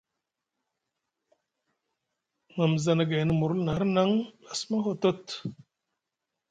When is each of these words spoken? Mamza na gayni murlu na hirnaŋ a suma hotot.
Mamza 2.55 2.91
na 2.95 3.03
gayni 3.09 3.33
murlu 3.39 3.61
na 3.63 3.71
hirnaŋ 3.77 4.09
a 4.51 4.53
suma 4.59 4.77
hotot. 4.85 5.23